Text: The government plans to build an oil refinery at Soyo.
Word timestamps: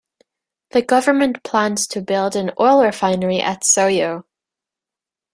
The 0.71 0.81
government 0.81 1.43
plans 1.43 1.85
to 1.89 2.01
build 2.01 2.35
an 2.35 2.49
oil 2.59 2.81
refinery 2.83 3.39
at 3.39 3.61
Soyo. 3.61 4.23